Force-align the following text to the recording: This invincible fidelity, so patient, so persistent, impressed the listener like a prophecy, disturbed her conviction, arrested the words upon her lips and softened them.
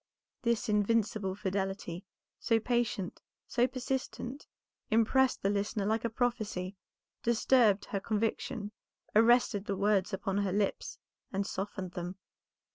This 0.41 0.67
invincible 0.67 1.35
fidelity, 1.35 2.05
so 2.39 2.59
patient, 2.59 3.21
so 3.45 3.67
persistent, 3.67 4.47
impressed 4.89 5.43
the 5.43 5.49
listener 5.51 5.85
like 5.85 6.03
a 6.03 6.09
prophecy, 6.09 6.75
disturbed 7.21 7.85
her 7.85 7.99
conviction, 7.99 8.71
arrested 9.15 9.65
the 9.65 9.77
words 9.77 10.11
upon 10.11 10.39
her 10.39 10.51
lips 10.51 10.97
and 11.31 11.45
softened 11.45 11.91
them. 11.91 12.15